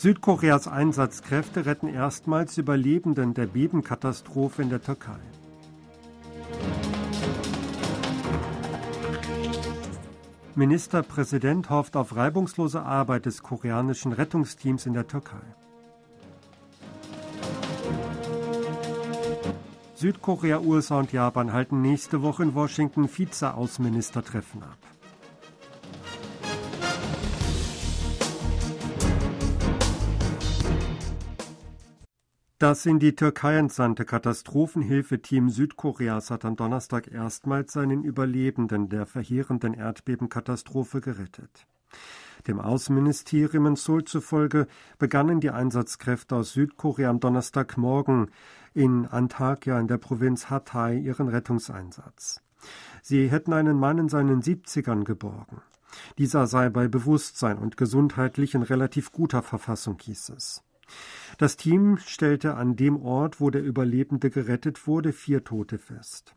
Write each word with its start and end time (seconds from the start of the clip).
Südkoreas 0.00 0.66
Einsatzkräfte 0.66 1.66
retten 1.66 1.86
erstmals 1.86 2.56
Überlebenden 2.56 3.34
der 3.34 3.44
Bebenkatastrophe 3.44 4.62
in 4.62 4.70
der 4.70 4.80
Türkei. 4.80 5.18
Ministerpräsident 10.54 11.68
hofft 11.68 11.96
auf 11.96 12.16
reibungslose 12.16 12.80
Arbeit 12.80 13.26
des 13.26 13.42
koreanischen 13.42 14.14
Rettungsteams 14.14 14.86
in 14.86 14.94
der 14.94 15.06
Türkei. 15.06 15.44
Südkorea, 19.96 20.60
USA 20.60 21.00
und 21.00 21.12
Japan 21.12 21.52
halten 21.52 21.82
nächste 21.82 22.22
Woche 22.22 22.44
in 22.44 22.54
Washington 22.54 23.06
Vize-Außenministertreffen 23.06 24.62
ab. 24.62 24.78
Das 32.60 32.84
in 32.84 32.98
die 32.98 33.16
Türkei 33.16 33.56
entsandte 33.56 34.04
Katastrophenhilfeteam 34.04 35.48
Südkoreas 35.48 36.30
hat 36.30 36.44
am 36.44 36.56
Donnerstag 36.56 37.10
erstmals 37.10 37.72
seinen 37.72 38.04
Überlebenden 38.04 38.90
der 38.90 39.06
verheerenden 39.06 39.72
Erdbebenkatastrophe 39.72 41.00
gerettet. 41.00 41.66
Dem 42.46 42.60
Außenministerium 42.60 43.64
in 43.64 43.76
Seoul 43.76 44.04
zufolge 44.04 44.66
begannen 44.98 45.40
die 45.40 45.48
Einsatzkräfte 45.48 46.36
aus 46.36 46.52
Südkorea 46.52 47.08
am 47.08 47.18
Donnerstagmorgen 47.18 48.30
in 48.74 49.06
Antakya 49.06 49.80
in 49.80 49.88
der 49.88 49.96
Provinz 49.96 50.50
Hatay 50.50 51.00
ihren 51.00 51.28
Rettungseinsatz. 51.28 52.42
Sie 53.00 53.30
hätten 53.30 53.54
einen 53.54 53.78
Mann 53.78 53.96
in 53.96 54.10
seinen 54.10 54.42
Siebzigern 54.42 55.04
geborgen. 55.04 55.62
Dieser 56.18 56.46
sei 56.46 56.68
bei 56.68 56.88
Bewusstsein 56.88 57.56
und 57.56 57.78
gesundheitlich 57.78 58.54
in 58.54 58.62
relativ 58.62 59.12
guter 59.12 59.42
Verfassung, 59.42 59.96
hieß 59.98 60.28
es. 60.36 60.62
Das 61.38 61.56
Team 61.56 61.98
stellte 61.98 62.54
an 62.54 62.76
dem 62.76 63.00
Ort, 63.00 63.40
wo 63.40 63.50
der 63.50 63.62
Überlebende 63.62 64.30
gerettet 64.30 64.86
wurde, 64.86 65.12
vier 65.12 65.44
Tote 65.44 65.78
fest. 65.78 66.34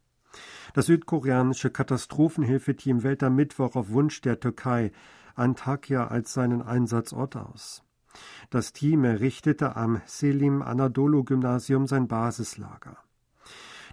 Das 0.73 0.87
südkoreanische 0.87 1.69
Katastrophenhilfeteam 1.69 3.03
wählt 3.03 3.23
am 3.23 3.35
Mittwoch 3.35 3.75
auf 3.75 3.89
Wunsch 3.89 4.21
der 4.21 4.39
Türkei 4.39 4.91
Antakya 5.35 6.07
als 6.07 6.33
seinen 6.33 6.61
Einsatzort 6.61 7.35
aus. 7.35 7.83
Das 8.49 8.73
Team 8.73 9.03
errichtete 9.03 9.75
am 9.75 10.01
Selim 10.05 10.61
Anadolu 10.61 11.23
Gymnasium 11.23 11.87
sein 11.87 12.07
Basislager. 12.07 12.97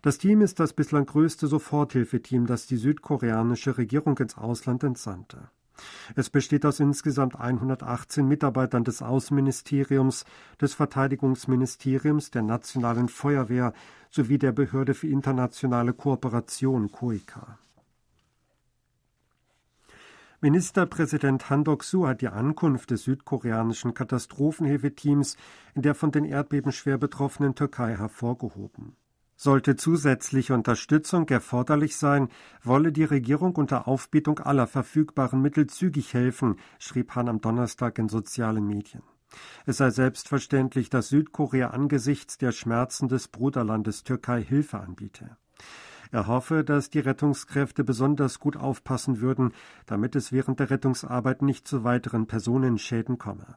Das 0.03 0.19
Team 0.19 0.41
ist 0.41 0.61
das 0.61 0.73
bislang 0.73 1.07
größte 1.07 1.47
Soforthilfeteam, 1.47 2.47
das 2.47 2.67
die 2.67 2.77
südkoreanische 2.77 3.77
Regierung 3.77 4.17
ins 4.19 4.37
Ausland 4.37 4.83
entsandte. 4.83 5.51
Es 6.17 6.31
besteht 6.31 6.67
aus 6.67 6.81
insgesamt 6.81 7.39
118 7.39 8.27
Mitarbeitern 8.27 8.85
des 8.85 9.03
Außenministeriums, 9.03 10.25
des 10.61 10.75
Verteidigungsministeriums, 10.75 12.31
der 12.31 12.43
Nationalen 12.43 13.09
Feuerwehr 13.09 13.73
sowie 14.11 14.39
der 14.39 14.53
Behörde 14.53 14.95
für 14.95 15.09
internationale 15.09 15.93
Kooperation 15.93 16.91
KOIKA. 16.91 17.59
Ministerpräsident 20.43 21.51
Han 21.51 21.65
Dok-soo 21.65 22.07
hat 22.07 22.23
die 22.23 22.29
Ankunft 22.29 22.91
des 22.91 23.05
südkoreanischen 23.05 23.93
Katastrophenhilfeteams 23.93 25.37
in 25.75 25.83
der 25.83 25.95
von 25.95 26.13
den 26.13 26.25
Erdbeben 26.25 26.73
schwer 26.73 26.97
betroffenen 26.97 27.55
Türkei 27.55 27.95
hervorgehoben. 27.95 28.97
Sollte 29.43 29.75
zusätzliche 29.75 30.53
Unterstützung 30.53 31.27
erforderlich 31.31 31.97
sein, 31.97 32.29
wolle 32.63 32.93
die 32.93 33.05
Regierung 33.05 33.57
unter 33.57 33.89
Aufbietung 33.89 34.39
aller 34.39 34.67
verfügbaren 34.67 35.41
Mittel 35.41 35.67
zügig 35.67 36.13
helfen, 36.13 36.57
schrieb 36.79 37.15
Han 37.15 37.27
am 37.27 37.41
Donnerstag 37.41 37.99
in 37.99 38.11
sozialen 38.11 38.67
Medien. 38.67 39.03
Es 39.65 39.79
sei 39.79 39.89
selbstverständlich, 39.89 40.91
dass 40.91 41.09
Südkorea 41.09 41.69
angesichts 41.69 42.37
der 42.37 42.53
Schmerzen 42.53 43.09
des 43.09 43.29
Bruderlandes 43.29 44.05
Türkei 44.05 44.43
Hilfe 44.43 44.79
anbiete. 44.79 45.39
Er 46.11 46.27
hoffe, 46.27 46.63
dass 46.63 46.91
die 46.91 47.01
Rettungskräfte 47.01 47.83
besonders 47.83 48.41
gut 48.41 48.59
aufpassen 48.59 49.23
würden, 49.23 49.55
damit 49.87 50.17
es 50.17 50.33
während 50.33 50.61
der 50.61 50.69
Rettungsarbeit 50.69 51.41
nicht 51.41 51.67
zu 51.67 51.83
weiteren 51.83 52.27
Personenschäden 52.27 53.17
komme. 53.17 53.57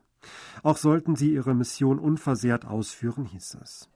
Auch 0.61 0.77
sollten 0.77 1.17
sie 1.17 1.33
ihre 1.33 1.53
Mission 1.53 1.99
unversehrt 1.99 2.63
ausführen, 2.63 3.25
hieß 3.25 3.57
es. 3.61 3.89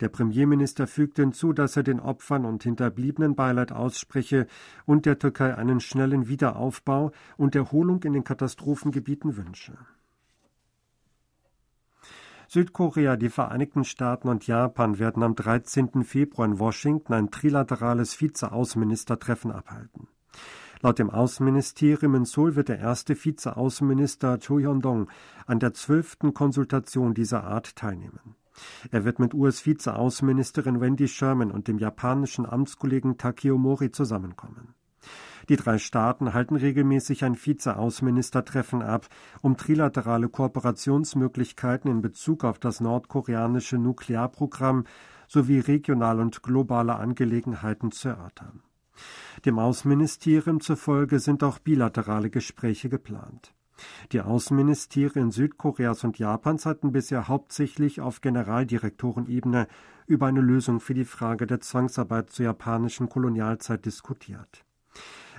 Der 0.00 0.08
Premierminister 0.08 0.86
fügte 0.86 1.22
hinzu, 1.22 1.52
dass 1.52 1.76
er 1.76 1.82
den 1.82 2.00
Opfern 2.00 2.44
und 2.44 2.62
Hinterbliebenen 2.62 3.34
Beileid 3.34 3.72
ausspreche 3.72 4.46
und 4.86 5.06
der 5.06 5.18
Türkei 5.18 5.54
einen 5.54 5.80
schnellen 5.80 6.28
Wiederaufbau 6.28 7.12
und 7.36 7.54
Erholung 7.54 8.02
in 8.02 8.12
den 8.12 8.24
Katastrophengebieten 8.24 9.36
wünsche. 9.36 9.76
Südkorea, 12.48 13.16
die 13.16 13.30
Vereinigten 13.30 13.84
Staaten 13.84 14.28
und 14.28 14.46
Japan 14.46 14.98
werden 14.98 15.22
am 15.22 15.34
13. 15.34 16.04
Februar 16.04 16.46
in 16.46 16.58
Washington 16.58 17.14
ein 17.14 17.30
trilaterales 17.30 18.14
Vize-Außenministertreffen 18.14 19.50
abhalten. 19.50 20.08
Laut 20.80 20.98
dem 20.98 21.08
Außenministerium 21.10 22.14
in 22.14 22.24
Seoul 22.26 22.56
wird 22.56 22.68
der 22.68 22.78
erste 22.78 23.16
Vize-Außenminister 23.16 24.38
Cho 24.38 24.58
Hyun-dong 24.58 25.08
an 25.46 25.58
der 25.58 25.72
zwölften 25.72 26.34
Konsultation 26.34 27.14
dieser 27.14 27.44
Art 27.44 27.74
teilnehmen. 27.74 28.36
Er 28.90 29.04
wird 29.04 29.18
mit 29.18 29.34
US-Vize-Außenministerin 29.34 30.80
Wendy 30.80 31.08
Sherman 31.08 31.50
und 31.50 31.68
dem 31.68 31.78
japanischen 31.78 32.46
Amtskollegen 32.46 33.18
Takeo 33.18 33.58
Mori 33.58 33.90
zusammenkommen. 33.90 34.74
Die 35.48 35.56
drei 35.56 35.78
Staaten 35.78 36.32
halten 36.32 36.56
regelmäßig 36.56 37.24
ein 37.24 37.34
Vize-Außenministertreffen 37.34 38.82
ab, 38.82 39.08
um 39.42 39.56
trilaterale 39.56 40.28
Kooperationsmöglichkeiten 40.28 41.90
in 41.90 42.00
Bezug 42.00 42.44
auf 42.44 42.58
das 42.58 42.80
nordkoreanische 42.80 43.76
Nuklearprogramm 43.76 44.84
sowie 45.28 45.58
regionale 45.58 46.22
und 46.22 46.42
globale 46.42 46.96
Angelegenheiten 46.96 47.90
zu 47.90 48.08
erörtern. 48.08 48.62
Dem 49.44 49.58
Außenministerium 49.58 50.60
zufolge 50.60 51.18
sind 51.18 51.42
auch 51.42 51.58
bilaterale 51.58 52.30
Gespräche 52.30 52.88
geplant. 52.88 53.52
Die 54.12 54.20
Außenministerien 54.20 55.30
Südkoreas 55.30 56.04
und 56.04 56.18
Japans 56.18 56.66
hatten 56.66 56.92
bisher 56.92 57.28
hauptsächlich 57.28 58.00
auf 58.00 58.20
Generaldirektorenebene 58.20 59.66
über 60.06 60.26
eine 60.26 60.40
Lösung 60.40 60.80
für 60.80 60.94
die 60.94 61.04
Frage 61.04 61.46
der 61.46 61.60
Zwangsarbeit 61.60 62.30
zur 62.30 62.44
japanischen 62.46 63.08
Kolonialzeit 63.08 63.84
diskutiert. 63.84 64.64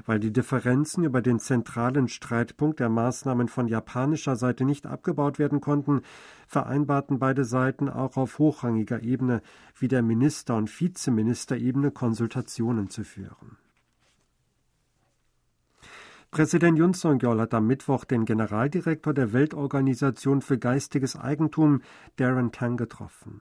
Weil 0.06 0.20
die 0.20 0.34
Differenzen 0.34 1.06
über 1.06 1.22
den 1.22 1.40
zentralen 1.40 2.10
Streitpunkt 2.10 2.82
der 2.82 2.90
Maßnahmen 2.90 3.48
von 3.48 3.68
japanischer 3.68 4.36
Seite 4.36 4.66
nicht 4.66 4.86
abgebaut 4.86 5.40
werden 5.40 5.62
konnten, 5.62 6.02
vereinbarten 6.48 7.20
beide 7.20 7.46
Seiten 7.46 7.88
auch 7.88 8.18
auf 8.18 8.38
hochrangiger 8.40 9.02
Ebene 9.02 9.42
wie 9.80 9.88
der 9.88 10.02
Minister- 10.02 10.58
und 10.58 10.70
Vizeministerebene 10.70 11.92
Konsultationen 11.92 12.90
zu 12.90 13.06
führen. 13.06 13.58
Präsident 16.36 16.78
Yun 16.78 16.94
Song-yeol 16.94 17.40
hat 17.40 17.54
am 17.54 17.66
Mittwoch 17.66 18.04
den 18.04 18.26
Generaldirektor 18.26 19.14
der 19.14 19.32
Weltorganisation 19.32 20.42
für 20.42 20.58
geistiges 20.58 21.16
Eigentum, 21.16 21.82
Darren 22.18 22.52
Tang, 22.52 22.76
getroffen. 22.76 23.40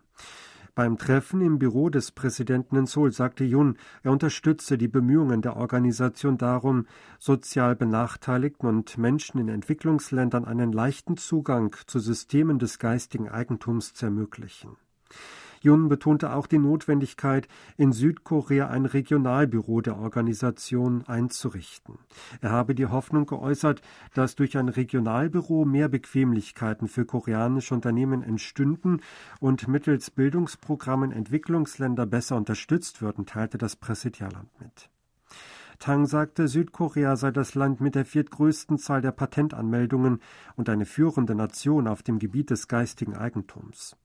Beim 0.77 0.97
Treffen 0.97 1.41
im 1.41 1.59
Büro 1.59 1.91
des 1.91 2.13
Präsidenten 2.13 2.77
in 2.77 2.87
Seoul 2.87 3.11
sagte 3.11 3.43
Yun, 3.43 3.79
er 4.05 4.13
unterstütze 4.13 4.79
die 4.79 4.87
Bemühungen 4.87 5.43
der 5.43 5.57
Organisation 5.57 6.39
darum, 6.39 6.87
sozial 7.19 7.75
Benachteiligten 7.75 8.69
und 8.69 8.97
Menschen 8.97 9.41
in 9.41 9.49
Entwicklungsländern 9.49 10.45
einen 10.45 10.71
leichten 10.71 11.17
Zugang 11.17 11.75
zu 11.89 11.99
Systemen 11.99 12.61
des 12.61 12.79
geistigen 12.79 13.29
Eigentums 13.29 13.93
zu 13.95 14.07
ermöglichen. 14.07 14.77
Jun 15.65 15.89
betonte 15.89 16.35
auch 16.35 16.47
die 16.47 16.59
Notwendigkeit, 16.59 17.49
in 17.79 17.93
Südkorea 17.93 18.69
ein 18.69 18.85
Regionalbüro 18.85 19.81
der 19.81 19.97
Organisation 19.97 21.05
einzurichten. 21.07 21.95
Er 22.43 22.51
habe 22.51 22.75
die 22.75 22.85
Hoffnung 22.85 23.25
geäußert, 23.25 23.81
dass 24.13 24.37
durch 24.37 24.59
ein 24.59 24.69
Regionalbüro 24.69 25.65
mehr 25.65 25.89
Bequemlichkeiten 25.89 26.87
für 26.87 27.07
koreanische 27.07 27.73
Unternehmen 27.73 28.23
entstünden 28.23 29.01
und 29.41 29.67
mittels 29.67 30.11
Bildungsprogrammen 30.11 31.13
Entwicklungsländer 31.13 32.05
besser 32.05 32.37
unterstützt 32.37 33.01
würden, 33.01 33.25
teilte 33.25 33.57
das 33.57 33.75
Präsidialamt 33.75 34.61
mit. 34.61 34.91
Tang 35.79 36.05
sagte, 36.05 36.47
Südkorea 36.47 37.17
sei 37.17 37.31
das 37.31 37.55
Land 37.55 37.81
mit 37.81 37.95
der 37.95 38.05
viertgrößten 38.05 38.77
Zahl 38.77 39.01
der 39.01 39.13
Patentanmeldungen 39.13 40.21
und 40.57 40.69
eine 40.69 40.85
führende 40.85 41.35
Nation 41.35 41.89
auf 41.89 42.03
dem 42.03 42.19
Gebiet 42.19 42.51
des 42.51 42.69
geistigen 42.69 43.17
Eigentums. 43.17 43.97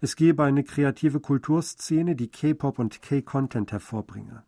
Es 0.00 0.16
gebe 0.16 0.44
eine 0.44 0.64
kreative 0.64 1.20
Kulturszene, 1.20 2.16
die 2.16 2.28
K-Pop 2.28 2.78
und 2.78 3.02
K-Content 3.02 3.72
hervorbringe. 3.72 4.44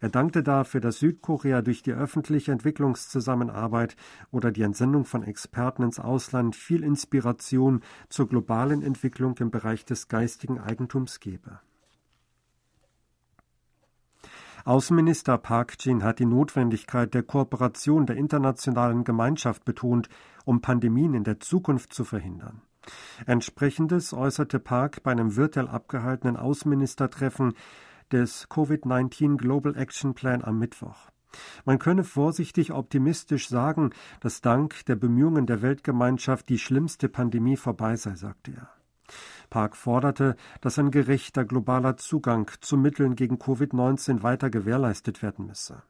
Er 0.00 0.08
dankte 0.08 0.42
dafür, 0.42 0.80
dass 0.80 0.98
Südkorea 0.98 1.62
durch 1.62 1.82
die 1.82 1.92
öffentliche 1.92 2.52
Entwicklungszusammenarbeit 2.52 3.96
oder 4.30 4.50
die 4.50 4.62
Entsendung 4.62 5.04
von 5.04 5.22
Experten 5.22 5.82
ins 5.82 6.00
Ausland 6.00 6.56
viel 6.56 6.82
Inspiration 6.82 7.80
zur 8.08 8.28
globalen 8.28 8.82
Entwicklung 8.82 9.36
im 9.38 9.50
Bereich 9.50 9.84
des 9.84 10.08
geistigen 10.08 10.58
Eigentums 10.58 11.20
gebe. 11.20 11.60
Außenminister 14.64 15.38
Park 15.38 15.74
Jin 15.80 16.04
hat 16.04 16.20
die 16.20 16.24
Notwendigkeit 16.24 17.12
der 17.14 17.24
Kooperation 17.24 18.06
der 18.06 18.16
internationalen 18.16 19.02
Gemeinschaft 19.02 19.64
betont, 19.64 20.08
um 20.44 20.60
Pandemien 20.60 21.14
in 21.14 21.24
der 21.24 21.40
Zukunft 21.40 21.92
zu 21.92 22.04
verhindern. 22.04 22.62
Entsprechendes 23.26 24.12
äußerte 24.12 24.58
Park 24.58 25.02
bei 25.02 25.12
einem 25.12 25.36
virtuell 25.36 25.68
abgehaltenen 25.68 26.36
Außenministertreffen 26.36 27.54
des 28.10 28.48
Covid-19 28.48 29.36
Global 29.36 29.76
Action 29.76 30.14
Plan 30.14 30.42
am 30.42 30.58
Mittwoch. 30.58 31.10
Man 31.64 31.78
könne 31.78 32.04
vorsichtig 32.04 32.72
optimistisch 32.72 33.48
sagen, 33.48 33.90
dass 34.20 34.42
dank 34.42 34.84
der 34.86 34.96
Bemühungen 34.96 35.46
der 35.46 35.62
Weltgemeinschaft 35.62 36.48
die 36.48 36.58
schlimmste 36.58 37.08
Pandemie 37.08 37.56
vorbei 37.56 37.96
sei, 37.96 38.14
sagte 38.14 38.52
er. 38.52 38.68
Park 39.50 39.76
forderte, 39.76 40.36
dass 40.60 40.78
ein 40.78 40.90
gerechter 40.90 41.44
globaler 41.44 41.96
Zugang 41.96 42.50
zu 42.60 42.76
Mitteln 42.76 43.16
gegen 43.16 43.36
Covid-19 43.36 44.22
weiter 44.22 44.50
gewährleistet 44.50 45.22
werden 45.22 45.46
müsse. 45.46 45.82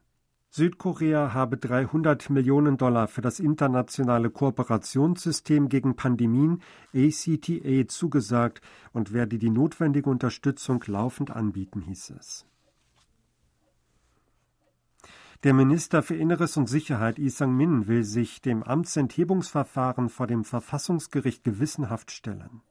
Südkorea 0.55 1.33
habe 1.33 1.57
300 1.57 2.29
Millionen 2.29 2.77
Dollar 2.77 3.07
für 3.07 3.21
das 3.21 3.39
internationale 3.39 4.29
Kooperationssystem 4.29 5.67
gegen 5.67 5.95
Pandemien 5.95 6.61
ACTA 6.93 7.87
zugesagt 7.87 8.61
und 8.91 9.13
werde 9.13 9.39
die 9.39 9.49
notwendige 9.49 10.11
Unterstützung 10.11 10.83
laufend 10.85 11.31
anbieten, 11.31 11.81
hieß 11.81 12.11
es. 12.19 12.45
Der 15.43 15.55
Minister 15.55 16.03
für 16.03 16.15
Inneres 16.15 16.55
und 16.55 16.69
Sicherheit 16.69 17.17
Lee 17.17 17.29
Sang-min 17.29 17.87
will 17.87 18.03
sich 18.03 18.39
dem 18.39 18.61
Amtsenthebungsverfahren 18.61 20.09
vor 20.09 20.27
dem 20.27 20.43
Verfassungsgericht 20.43 21.43
gewissenhaft 21.43 22.11
stellen. 22.11 22.61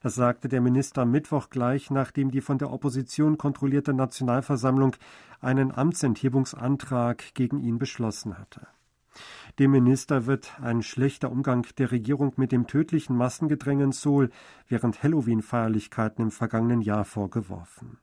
Das 0.00 0.14
sagte 0.14 0.48
der 0.48 0.62
Minister 0.62 1.02
am 1.02 1.10
Mittwoch 1.10 1.50
gleich, 1.50 1.90
nachdem 1.90 2.30
die 2.30 2.40
von 2.40 2.56
der 2.56 2.72
Opposition 2.72 3.36
kontrollierte 3.36 3.92
Nationalversammlung 3.92 4.96
einen 5.40 5.72
Amtsenthebungsantrag 5.72 7.34
gegen 7.34 7.60
ihn 7.60 7.78
beschlossen 7.78 8.38
hatte. 8.38 8.66
Dem 9.58 9.72
Minister 9.72 10.26
wird 10.26 10.58
ein 10.60 10.82
schlechter 10.82 11.30
Umgang 11.30 11.66
der 11.76 11.90
Regierung 11.90 12.32
mit 12.36 12.52
dem 12.52 12.66
tödlichen 12.66 13.16
Massengedränge 13.16 13.84
in 13.84 13.92
Seoul 13.92 14.30
während 14.68 15.02
Halloween-Feierlichkeiten 15.02 16.22
im 16.22 16.30
vergangenen 16.30 16.80
Jahr 16.80 17.04
vorgeworfen. 17.04 17.98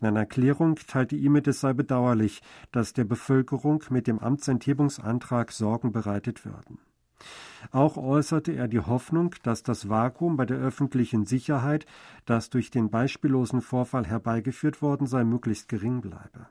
In 0.00 0.06
einer 0.06 0.20
Erklärung 0.20 0.76
teilte 0.76 1.14
ihm 1.14 1.32
mit, 1.32 1.46
es 1.46 1.60
sei 1.60 1.74
bedauerlich, 1.74 2.42
dass 2.72 2.94
der 2.94 3.04
Bevölkerung 3.04 3.84
mit 3.90 4.06
dem 4.06 4.18
Amtsenthebungsantrag 4.18 5.52
Sorgen 5.52 5.92
bereitet 5.92 6.44
würden. 6.44 6.78
Auch 7.70 7.96
äußerte 7.96 8.52
er 8.52 8.68
die 8.68 8.80
Hoffnung, 8.80 9.34
dass 9.42 9.62
das 9.62 9.88
Vakuum 9.88 10.36
bei 10.36 10.46
der 10.46 10.58
öffentlichen 10.58 11.26
Sicherheit, 11.26 11.86
das 12.26 12.50
durch 12.50 12.70
den 12.70 12.90
beispiellosen 12.90 13.60
Vorfall 13.60 14.06
herbeigeführt 14.06 14.82
worden 14.82 15.06
sei, 15.06 15.24
möglichst 15.24 15.68
gering 15.68 16.00
bleibe. 16.00 16.48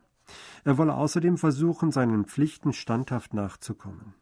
Er 0.63 0.77
wolle 0.77 0.93
außerdem 0.93 1.37
versuchen, 1.37 1.91
seinen 1.91 2.25
Pflichten 2.25 2.73
standhaft 2.73 3.33
nachzukommen. 3.33 4.13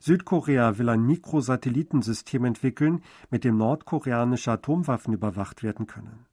Südkorea 0.00 0.76
will 0.76 0.90
ein 0.90 1.06
Mikrosatellitensystem 1.06 2.44
entwickeln, 2.44 3.02
mit 3.30 3.42
dem 3.44 3.56
nordkoreanische 3.56 4.52
Atomwaffen 4.52 5.14
überwacht 5.14 5.62
werden 5.62 5.86
können. 5.86 6.26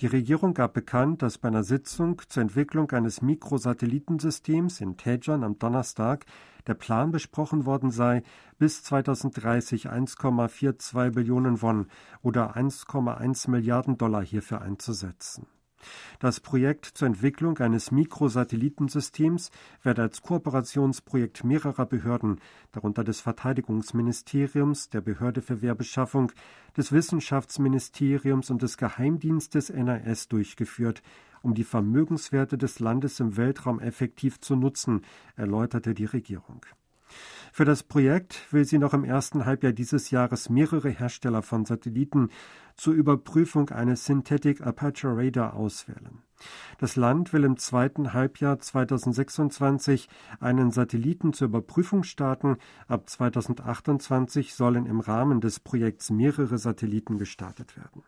Die 0.00 0.06
Regierung 0.06 0.52
gab 0.52 0.74
bekannt, 0.74 1.22
dass 1.22 1.38
bei 1.38 1.48
einer 1.48 1.64
Sitzung 1.64 2.20
zur 2.28 2.42
Entwicklung 2.42 2.90
eines 2.90 3.22
Mikrosatellitensystems 3.22 4.82
in 4.82 4.98
Daejeon 4.98 5.42
am 5.42 5.58
Donnerstag 5.58 6.26
der 6.66 6.74
Plan 6.74 7.12
besprochen 7.12 7.64
worden 7.64 7.90
sei, 7.90 8.22
bis 8.58 8.82
2030 8.82 9.88
1,42 9.88 11.12
Billionen 11.12 11.62
Won 11.62 11.86
oder 12.20 12.56
1,1 12.58 13.48
Milliarden 13.50 13.96
Dollar 13.96 14.22
hierfür 14.22 14.60
einzusetzen. 14.60 15.46
Das 16.18 16.40
Projekt 16.40 16.86
zur 16.86 17.06
Entwicklung 17.06 17.58
eines 17.58 17.90
Mikrosatellitensystems 17.90 19.50
werde 19.82 20.02
als 20.02 20.22
Kooperationsprojekt 20.22 21.44
mehrerer 21.44 21.86
Behörden, 21.86 22.40
darunter 22.72 23.04
des 23.04 23.20
Verteidigungsministeriums, 23.20 24.90
der 24.90 25.00
Behörde 25.00 25.42
für 25.42 25.62
Wehrbeschaffung, 25.62 26.32
des 26.76 26.92
Wissenschaftsministeriums 26.92 28.50
und 28.50 28.62
des 28.62 28.76
Geheimdienstes 28.76 29.70
NIS 29.70 30.28
durchgeführt, 30.28 31.02
um 31.42 31.54
die 31.54 31.64
Vermögenswerte 31.64 32.58
des 32.58 32.80
Landes 32.80 33.20
im 33.20 33.36
Weltraum 33.36 33.80
effektiv 33.80 34.40
zu 34.40 34.56
nutzen, 34.56 35.02
erläuterte 35.36 35.94
die 35.94 36.04
Regierung. 36.04 36.64
Für 37.52 37.64
das 37.64 37.82
Projekt 37.82 38.52
will 38.52 38.64
sie 38.64 38.78
noch 38.78 38.92
im 38.92 39.04
ersten 39.04 39.46
Halbjahr 39.46 39.72
dieses 39.72 40.10
Jahres 40.10 40.50
mehrere 40.50 40.90
Hersteller 40.90 41.42
von 41.42 41.64
Satelliten 41.64 42.28
zur 42.76 42.94
Überprüfung 42.94 43.70
eines 43.70 44.04
Synthetic 44.04 44.60
Aperture 44.60 45.16
Radar 45.16 45.54
auswählen. 45.54 46.22
Das 46.78 46.96
Land 46.96 47.32
will 47.32 47.44
im 47.44 47.56
zweiten 47.56 48.12
Halbjahr 48.12 48.58
2026 48.58 50.08
einen 50.38 50.70
Satelliten 50.70 51.32
zur 51.32 51.48
Überprüfung 51.48 52.02
starten. 52.02 52.58
Ab 52.88 53.08
2028 53.08 54.54
sollen 54.54 54.84
im 54.84 55.00
Rahmen 55.00 55.40
des 55.40 55.60
Projekts 55.60 56.10
mehrere 56.10 56.58
Satelliten 56.58 57.16
gestartet 57.16 57.76
werden. 57.76 58.02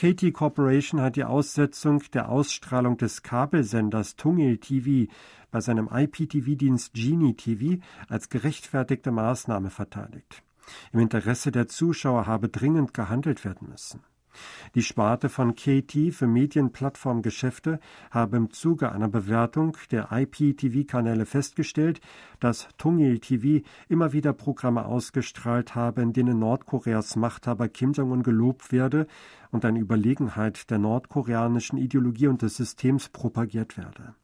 KT 0.00 0.32
Corporation 0.32 1.02
hat 1.02 1.16
die 1.16 1.24
Aussetzung 1.24 2.02
der 2.14 2.30
Ausstrahlung 2.30 2.96
des 2.96 3.22
Kabelsenders 3.22 4.16
Tungil 4.16 4.56
TV 4.56 5.12
bei 5.50 5.60
seinem 5.60 5.90
IPTV-Dienst 5.92 6.94
Genie 6.94 7.34
TV 7.34 7.82
als 8.08 8.30
gerechtfertigte 8.30 9.10
Maßnahme 9.10 9.68
verteidigt. 9.68 10.42
Im 10.94 11.00
Interesse 11.00 11.52
der 11.52 11.68
Zuschauer 11.68 12.26
habe 12.26 12.48
dringend 12.48 12.94
gehandelt 12.94 13.44
werden 13.44 13.68
müssen. 13.68 14.00
Die 14.74 14.82
Sparte 14.82 15.28
von 15.28 15.54
KT 15.54 16.12
für 16.12 16.26
Medienplattformgeschäfte 16.26 17.80
habe 18.10 18.36
im 18.36 18.52
Zuge 18.52 18.92
einer 18.92 19.08
Bewertung 19.08 19.76
der 19.90 20.08
IPTV-Kanäle 20.12 21.26
festgestellt, 21.26 22.00
dass 22.38 22.68
Tungil 22.78 23.18
TV 23.18 23.66
immer 23.88 24.12
wieder 24.12 24.32
Programme 24.32 24.84
ausgestrahlt 24.84 25.74
habe, 25.74 26.02
in 26.02 26.12
denen 26.12 26.38
Nordkoreas 26.38 27.16
Machthaber 27.16 27.68
Kim 27.68 27.92
Jong-un 27.92 28.22
gelobt 28.22 28.72
werde 28.72 29.06
und 29.50 29.64
eine 29.64 29.80
Überlegenheit 29.80 30.70
der 30.70 30.78
nordkoreanischen 30.78 31.78
Ideologie 31.78 32.28
und 32.28 32.42
des 32.42 32.56
Systems 32.56 33.08
propagiert 33.08 33.76
werde. 33.76 34.14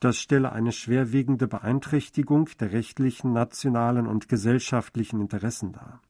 Das 0.00 0.18
stelle 0.18 0.52
eine 0.52 0.72
schwerwiegende 0.72 1.46
Beeinträchtigung 1.46 2.50
der 2.60 2.72
rechtlichen, 2.72 3.32
nationalen 3.32 4.06
und 4.06 4.28
gesellschaftlichen 4.28 5.20
Interessen 5.20 5.72
dar. 5.72 6.00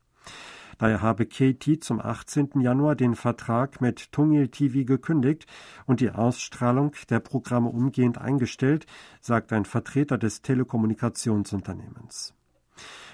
Daher 0.78 1.02
habe 1.02 1.26
KT 1.26 1.82
zum 1.82 2.00
18. 2.00 2.60
Januar 2.60 2.94
den 2.96 3.14
Vertrag 3.14 3.80
mit 3.80 4.12
Tungil 4.12 4.48
TV 4.48 4.84
gekündigt 4.84 5.46
und 5.86 6.00
die 6.00 6.10
Ausstrahlung 6.10 6.92
der 7.10 7.20
Programme 7.20 7.68
umgehend 7.68 8.18
eingestellt, 8.18 8.86
sagt 9.20 9.52
ein 9.52 9.64
Vertreter 9.64 10.18
des 10.18 10.42
Telekommunikationsunternehmens. 10.42 12.34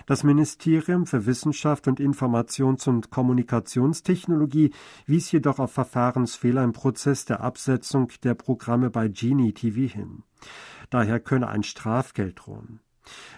Das 0.07 0.25
Ministerium 0.25 1.07
für 1.07 1.26
Wissenschaft 1.26 1.87
und 1.87 2.00
Informations- 2.00 2.88
und 2.88 3.11
Kommunikationstechnologie 3.11 4.73
wies 5.07 5.31
jedoch 5.31 5.59
auf 5.59 5.73
Verfahrensfehler 5.73 6.64
im 6.64 6.73
Prozess 6.73 7.26
der 7.26 7.40
Absetzung 7.43 8.11
der 8.25 8.35
Programme 8.35 8.90
bei 8.90 9.09
Genie 9.09 9.52
TV 9.52 9.93
hin. 9.93 10.25
Daher 10.88 11.21
könne 11.21 11.49
ein 11.49 11.62
Strafgeld 11.62 12.40
drohen. 12.40 12.81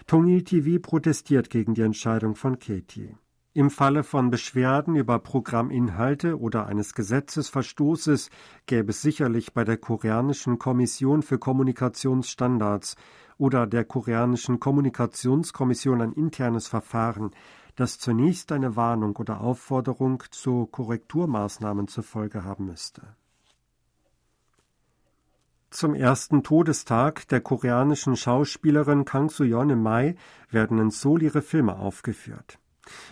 Tongil 0.07 0.43
TV 0.43 0.79
protestiert 0.81 1.49
gegen 1.49 1.73
die 1.73 1.81
Entscheidung 1.81 2.35
von 2.35 2.59
Katie. 2.59 3.15
Im 3.55 3.69
Falle 3.69 4.03
von 4.03 4.31
Beschwerden 4.31 4.95
über 4.95 5.19
Programminhalte 5.19 6.39
oder 6.39 6.65
eines 6.65 6.95
Gesetzesverstoßes 6.95 8.31
gäbe 8.65 8.89
es 8.89 9.03
sicherlich 9.03 9.53
bei 9.53 9.63
der 9.63 9.77
koreanischen 9.77 10.57
Kommission 10.57 11.21
für 11.21 11.37
Kommunikationsstandards 11.37 12.95
oder 13.37 13.67
der 13.67 13.85
koreanischen 13.85 14.59
Kommunikationskommission 14.59 16.01
ein 16.01 16.13
internes 16.13 16.67
Verfahren, 16.67 17.29
das 17.75 17.99
zunächst 17.99 18.51
eine 18.51 18.75
Warnung 18.75 19.15
oder 19.17 19.41
Aufforderung 19.41 20.23
zu 20.31 20.65
Korrekturmaßnahmen 20.65 21.87
zur 21.87 22.03
Folge 22.03 22.43
haben 22.43 22.65
müsste. 22.65 23.03
Zum 25.69 25.93
ersten 25.93 26.41
Todestag 26.41 27.27
der 27.27 27.41
koreanischen 27.41 28.15
Schauspielerin 28.15 29.05
Kang 29.05 29.29
Soo-yeon 29.29 29.69
im 29.69 29.83
Mai 29.83 30.15
werden 30.49 30.79
in 30.79 30.89
Seoul 30.89 31.21
ihre 31.21 31.43
Filme 31.43 31.77
aufgeführt. 31.77 32.57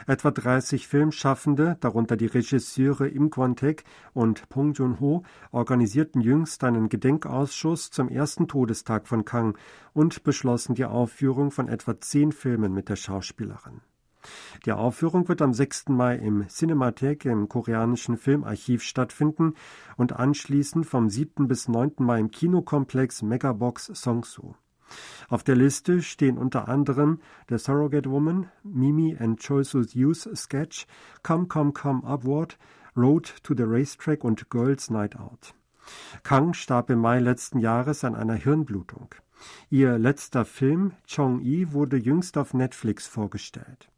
Etwa 0.07 0.31
30 0.31 0.87
Filmschaffende, 0.87 1.77
darunter 1.79 2.17
die 2.17 2.25
Regisseure 2.25 3.07
Im 3.07 3.29
Kwon-taek 3.29 3.83
und 4.13 4.49
Pong 4.49 4.73
Joon-ho, 4.73 5.23
organisierten 5.51 6.21
jüngst 6.21 6.63
einen 6.63 6.89
Gedenkausschuss 6.89 7.91
zum 7.91 8.09
ersten 8.09 8.47
Todestag 8.47 9.07
von 9.07 9.25
Kang 9.25 9.57
und 9.93 10.23
beschlossen 10.23 10.75
die 10.75 10.85
Aufführung 10.85 11.51
von 11.51 11.67
etwa 11.67 11.99
zehn 11.99 12.31
Filmen 12.31 12.73
mit 12.73 12.89
der 12.89 12.95
Schauspielerin. 12.95 13.81
Die 14.65 14.71
Aufführung 14.71 15.27
wird 15.27 15.41
am 15.41 15.53
6. 15.53 15.89
Mai 15.89 16.15
im 16.15 16.47
Cinematheque 16.47 17.31
im 17.31 17.49
koreanischen 17.49 18.17
Filmarchiv 18.17 18.83
stattfinden 18.83 19.55
und 19.97 20.13
anschließend 20.13 20.85
vom 20.85 21.09
7. 21.09 21.47
bis 21.47 21.67
9. 21.67 21.93
Mai 21.99 22.19
im 22.19 22.29
Kinokomplex 22.29 23.23
Megabox 23.23 23.91
Songsu. 23.95 24.53
Auf 25.29 25.43
der 25.43 25.55
Liste 25.55 26.01
stehen 26.01 26.37
unter 26.37 26.67
anderem 26.67 27.19
The 27.49 27.57
Surrogate 27.57 28.09
Woman, 28.09 28.49
Mimi 28.63 29.15
and 29.17 29.39
Choisus 29.39 29.93
Youth 29.93 30.29
Sketch, 30.35 30.87
Come 31.23 31.47
Come 31.47 31.71
Come 31.71 32.03
Upward, 32.03 32.57
Road 32.95 33.33
to 33.43 33.53
the 33.55 33.63
Racetrack 33.65 34.23
und 34.23 34.49
Girls 34.49 34.89
Night 34.89 35.17
Out. 35.17 35.53
Kang 36.23 36.53
starb 36.53 36.89
im 36.89 36.99
Mai 36.99 37.19
letzten 37.19 37.59
Jahres 37.59 38.03
an 38.03 38.15
einer 38.15 38.35
Hirnblutung. 38.35 39.15
Ihr 39.69 39.97
letzter 39.97 40.45
Film 40.45 40.93
Chong-i 41.07 41.73
wurde 41.73 41.97
jüngst 41.97 42.37
auf 42.37 42.53
Netflix 42.53 43.07
vorgestellt. 43.07 43.89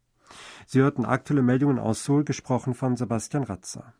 Sie 0.66 0.80
hörten 0.80 1.04
aktuelle 1.04 1.42
Meldungen 1.42 1.78
aus 1.78 2.04
Seoul, 2.04 2.24
gesprochen 2.24 2.74
von 2.74 2.96
Sebastian 2.96 3.44
Ratzer. 3.44 3.92